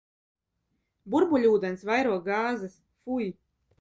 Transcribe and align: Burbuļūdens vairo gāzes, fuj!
Burbuļūdens 1.15 1.85
vairo 1.91 2.17
gāzes, 2.31 2.79
fuj! 3.05 3.29